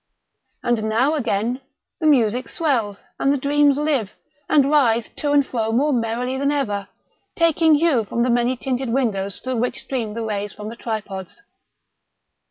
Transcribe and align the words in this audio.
And 0.63 0.85
now 0.85 1.13
again 1.13 1.61
the 1.99 2.07
music 2.07 2.49
swells, 2.49 3.03
and 3.19 3.31
the 3.31 3.37
dreams 3.37 3.77
live, 3.77 4.09
and 4.49 4.65
writhe 4.67 5.15
to 5.17 5.31
and 5.31 5.45
fro 5.45 5.71
more 5.71 5.93
merrily 5.93 6.39
than 6.39 6.51
ever, 6.51 6.87
taking 7.35 7.75
hue 7.75 8.03
from 8.05 8.23
the 8.23 8.31
many 8.31 8.57
tinted 8.57 8.89
windows 8.89 9.39
through 9.41 9.57
which 9.57 9.81
stream 9.81 10.15
the 10.15 10.23
rays 10.23 10.53
from 10.53 10.69
the 10.69 10.75
tripods. 10.75 11.43